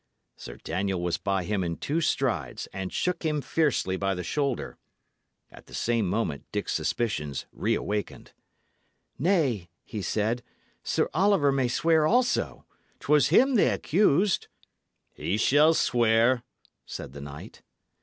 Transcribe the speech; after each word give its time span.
Sir 0.35 0.57
Daniel 0.63 0.99
was 0.99 1.19
by 1.19 1.43
him 1.43 1.63
in 1.63 1.77
two 1.77 2.01
strides, 2.01 2.65
and 2.73 2.91
shook 2.91 3.21
him 3.21 3.39
fiercely 3.39 3.97
by 3.97 4.15
the 4.15 4.23
shoulder. 4.23 4.79
At 5.51 5.67
the 5.67 5.75
same 5.75 6.09
moment 6.09 6.47
Dick's 6.51 6.73
suspicions 6.73 7.45
reawakened. 7.51 8.31
"Nay," 9.19 9.69
he 9.83 10.01
said, 10.01 10.41
"Sir 10.83 11.07
Oliver 11.13 11.51
may 11.51 11.67
swear 11.67 12.07
also. 12.07 12.65
'Twas 12.99 13.27
him 13.27 13.53
they 13.53 13.69
accused." 13.69 14.47
"He 15.13 15.37
shall 15.37 15.75
swear," 15.75 16.41
said 16.87 17.13
the 17.13 17.21
knight. 17.21 17.61